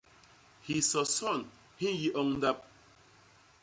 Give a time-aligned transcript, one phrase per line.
[0.65, 1.41] Hisoson
[1.79, 2.59] hi nyi oñ ndap.